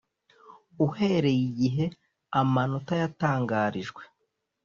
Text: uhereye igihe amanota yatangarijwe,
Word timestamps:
uhereye 0.85 1.41
igihe 1.49 1.85
amanota 2.39 2.93
yatangarijwe, 3.01 4.01